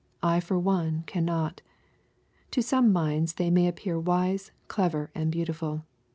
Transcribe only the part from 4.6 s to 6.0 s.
clever, and beautiful.